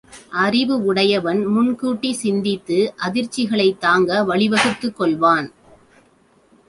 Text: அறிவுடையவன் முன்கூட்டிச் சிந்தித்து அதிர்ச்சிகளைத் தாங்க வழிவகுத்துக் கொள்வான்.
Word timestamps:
அறிவுடையவன் 0.31 1.47
முன்கூட்டிச் 1.47 2.13
சிந்தித்து 2.13 2.93
அதிர்ச்சிகளைத் 2.97 3.79
தாங்க 3.79 4.23
வழிவகுத்துக் 4.25 4.95
கொள்வான். 4.99 5.47